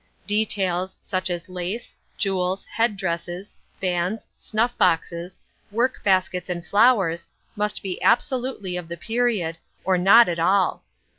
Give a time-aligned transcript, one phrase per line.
[0.25, 5.39] Details, such as lace, jewels, head dresses, fans, snuff boxes,
[5.71, 10.83] work baskets and flowers must be absolutely of the period, or not at all.